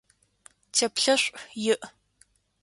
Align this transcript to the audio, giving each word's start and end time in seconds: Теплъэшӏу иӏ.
Теплъэшӏу 0.73 1.35
иӏ. 1.71 1.79